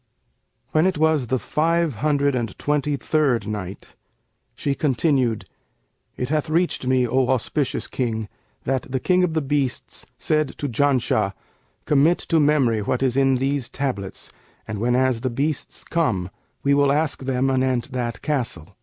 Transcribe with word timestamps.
When 0.71 0.87
it 0.87 0.97
was 0.97 1.27
the 1.27 1.37
Five 1.37 1.97
Hundred 1.97 2.33
and 2.33 2.57
Twenty 2.57 2.97
third 2.97 3.45
Night, 3.45 3.95
She 4.55 4.73
continued, 4.73 5.45
It 6.17 6.29
hath 6.29 6.49
reached 6.49 6.87
me, 6.87 7.07
O 7.07 7.27
auspicious 7.27 7.85
King, 7.85 8.27
that 8.63 8.91
"the 8.91 8.99
King 8.99 9.23
of 9.23 9.35
the 9.35 9.43
Beasts 9.43 10.07
said 10.17 10.55
to 10.57 10.67
Janshah, 10.67 11.35
'Commit 11.85 12.17
to 12.17 12.39
memory 12.39 12.81
what 12.81 13.03
is 13.03 13.15
in 13.15 13.35
these 13.37 13.69
tablets; 13.69 14.31
and 14.67 14.79
whenas 14.79 15.21
the 15.21 15.29
beasts 15.29 15.83
come, 15.83 16.31
we 16.63 16.73
will 16.73 16.91
ask 16.91 17.21
them 17.25 17.51
anent 17.51 17.91
that 17.91 18.23
castle.' 18.23 18.75